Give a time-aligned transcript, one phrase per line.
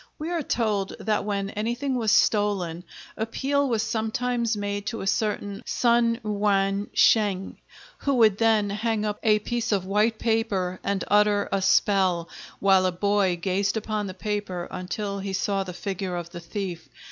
[0.17, 5.61] We are told that when anything was stolen appeal was sometimes made to a certain
[5.63, 7.57] Sun Yuan Sheng,
[7.99, 12.29] who would then hang up a piece of white paper and utter a spell,
[12.59, 16.89] while a boy gazed upon the paper until he saw the figure of the thief.